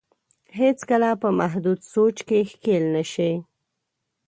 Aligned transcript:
هېڅ 0.59 0.79
کله 0.89 1.09
په 1.21 1.27
محدود 1.39 1.79
سوچ 1.93 2.17
کې 2.27 2.39
ښکېل 2.51 2.83
نه 2.95 3.03
شي. 3.11 3.31